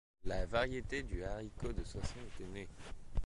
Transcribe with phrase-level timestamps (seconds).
[0.25, 2.67] La variété du haricot de Soissons était née.